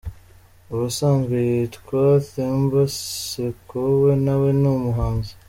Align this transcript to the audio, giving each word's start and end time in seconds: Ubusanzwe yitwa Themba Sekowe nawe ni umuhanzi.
Ubusanzwe 0.73 1.35
yitwa 1.49 2.01
Themba 2.31 2.81
Sekowe 3.23 4.11
nawe 4.25 4.49
ni 4.61 4.67
umuhanzi. 4.77 5.31